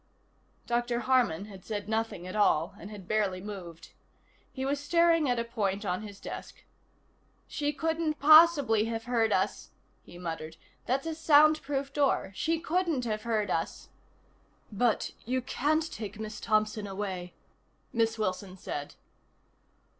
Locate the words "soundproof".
11.13-11.93